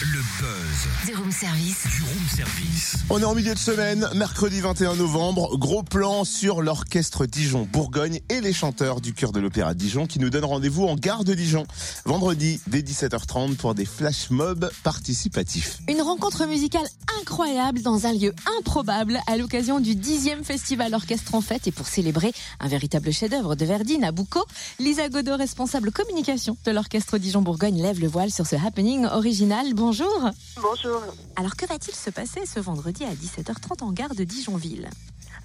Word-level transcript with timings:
Le 0.00 0.18
buzz 0.40 1.06
Du 1.06 1.14
room 1.14 1.30
service. 1.30 1.82
du 1.82 2.02
room 2.02 2.28
service. 2.34 2.96
On 3.10 3.18
est 3.20 3.24
en 3.24 3.34
milieu 3.34 3.52
de 3.52 3.58
semaine, 3.58 4.08
mercredi 4.14 4.60
21 4.60 4.94
novembre. 4.96 5.58
Gros 5.58 5.82
plan 5.82 6.24
sur 6.24 6.62
l'orchestre 6.62 7.26
Dijon-Bourgogne 7.26 8.20
et 8.30 8.40
les 8.40 8.54
chanteurs 8.54 9.02
du 9.02 9.12
chœur 9.12 9.32
de 9.32 9.40
l'Opéra 9.40 9.74
Dijon 9.74 10.06
qui 10.06 10.18
nous 10.18 10.30
donnent 10.30 10.46
rendez-vous 10.46 10.86
en 10.86 10.96
gare 10.96 11.24
de 11.24 11.34
Dijon. 11.34 11.66
Vendredi 12.06 12.60
dès 12.66 12.80
17h30 12.80 13.56
pour 13.56 13.74
des 13.74 13.84
flash 13.84 14.30
mobs 14.30 14.70
participatifs. 14.82 15.80
Une 15.86 16.00
rencontre 16.00 16.46
musicale 16.46 16.86
incroyable 17.20 17.82
dans 17.82 18.06
un 18.06 18.14
lieu 18.14 18.32
improbable 18.58 19.20
à 19.26 19.36
l'occasion 19.36 19.80
du 19.80 19.96
10e 19.96 20.44
festival 20.44 20.94
orchestre 20.94 21.34
en 21.34 21.42
fête 21.42 21.66
et 21.66 21.72
pour 21.72 21.86
célébrer 21.86 22.32
un 22.60 22.68
véritable 22.68 23.12
chef-d'œuvre 23.12 23.54
de 23.54 23.66
Verdi, 23.66 23.98
Nabucco, 23.98 24.42
Lisa 24.78 25.10
Godot, 25.10 25.36
responsable 25.36 25.92
communication 25.92 26.56
de 26.64 26.70
l'orchestre 26.70 27.18
Dijon-Bourgogne, 27.18 27.82
lève 27.82 28.00
le 28.00 28.08
voile 28.08 28.30
sur 28.30 28.46
ce 28.46 28.56
happening 28.56 29.04
original. 29.04 29.74
Bonjour. 29.90 30.30
Bonjour. 30.62 31.02
Alors 31.34 31.56
que 31.56 31.66
va-t-il 31.66 31.96
se 31.96 32.10
passer 32.10 32.46
ce 32.46 32.60
vendredi 32.60 33.02
à 33.02 33.12
17h30 33.12 33.82
en 33.82 33.90
gare 33.90 34.14
de 34.14 34.22
Dijonville? 34.22 34.88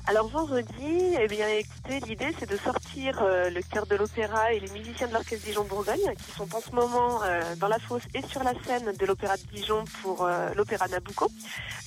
Alors 0.08 0.28
vendredi, 0.28 1.16
eh 1.20 1.28
bien 1.28 1.48
écoutez, 1.48 2.00
l'idée 2.02 2.30
c'est 2.38 2.48
de 2.48 2.58
sortir 2.58 3.24
euh, 3.24 3.50
le 3.50 3.60
chœur 3.64 3.88
de 3.88 3.96
l'opéra 3.96 4.54
et 4.54 4.60
les 4.60 4.70
musiciens 4.70 5.08
de 5.08 5.14
l'orchestre 5.14 5.44
Dijon-Bourgogne 5.48 6.14
qui 6.24 6.32
sont 6.32 6.56
en 6.56 6.62
ce 6.62 6.70
moment 6.76 7.24
euh, 7.24 7.56
dans 7.56 7.68
la 7.68 7.80
fosse 7.80 8.04
et 8.14 8.22
sur 8.22 8.44
la 8.44 8.54
scène 8.64 8.94
de 8.94 9.06
l'opéra 9.08 9.36
de 9.36 9.42
Dijon 9.52 9.84
pour 10.04 10.24
euh, 10.24 10.54
l'opéra 10.56 10.88
Nabucco 10.88 11.28